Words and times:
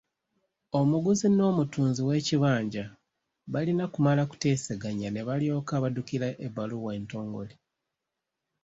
Omuguzi 0.79 1.27
n’omutunzi 1.31 2.01
w’ekibanja 2.07 2.85
balina 3.53 3.85
kumala 3.93 4.21
kuteeseganya 4.29 5.07
ne 5.11 5.21
balyoka 5.27 5.73
baddukira 5.83 6.27
ebbaluwa 6.45 6.91
entongole. 6.99 7.55